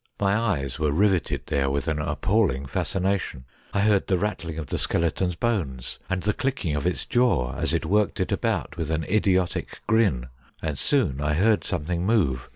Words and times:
My 0.19 0.35
eyes 0.35 0.79
were 0.79 0.91
riveted 0.91 1.45
there 1.45 1.69
with 1.69 1.87
an 1.87 1.99
appalling 1.99 2.65
fascination. 2.65 3.45
I 3.71 3.81
heard 3.81 4.07
the 4.07 4.17
rattling 4.17 4.57
of 4.57 4.65
the 4.65 4.79
skeleton's 4.79 5.35
bones, 5.35 5.99
and 6.09 6.23
the 6.23 6.33
clicking 6.33 6.75
of 6.75 6.87
its 6.87 7.05
jaw 7.05 7.55
as 7.55 7.71
it 7.71 7.85
worked 7.85 8.19
it 8.19 8.31
about 8.31 8.77
with 8.77 8.89
an 8.89 9.03
idiotic 9.03 9.79
grin, 9.85 10.29
and 10.59 10.75
soon 10.79 11.21
I 11.21 11.35
heard 11.35 11.63
something 11.63 12.03
move. 12.03 12.49